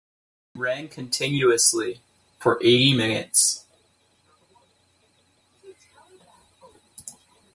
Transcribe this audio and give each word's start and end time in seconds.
It 0.55 0.57
ran, 0.59 0.87
continuously, 0.87 2.01
for 2.39 2.59
eighty 2.63 2.91
minutes. 2.91 3.65